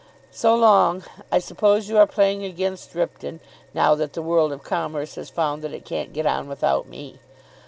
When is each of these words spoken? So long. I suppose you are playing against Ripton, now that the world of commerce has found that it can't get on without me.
So 0.31 0.55
long. 0.55 1.03
I 1.31 1.37
suppose 1.37 1.87
you 1.87 1.99
are 1.99 2.07
playing 2.07 2.43
against 2.43 2.95
Ripton, 2.95 3.39
now 3.71 3.93
that 3.93 4.13
the 4.13 4.23
world 4.23 4.51
of 4.51 4.63
commerce 4.63 5.13
has 5.13 5.29
found 5.29 5.61
that 5.61 5.73
it 5.73 5.85
can't 5.85 6.11
get 6.11 6.25
on 6.25 6.47
without 6.47 6.87
me. 6.87 7.19